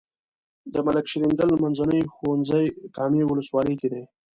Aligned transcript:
د 0.73 0.75
ملک 0.85 1.05
شیریندل 1.11 1.49
منځنی 1.63 1.99
ښوونځی 2.13 2.65
کامې 2.95 3.23
ولسوالۍ 3.25 3.75
کې 3.81 3.87
دی. 3.93 4.03